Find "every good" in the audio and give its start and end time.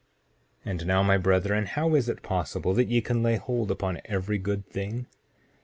4.05-4.65